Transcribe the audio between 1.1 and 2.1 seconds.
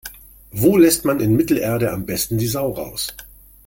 in Mittelerde am